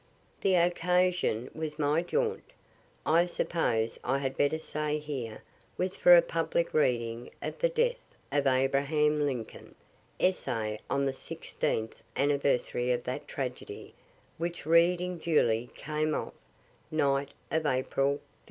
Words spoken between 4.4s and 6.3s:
say here, was for a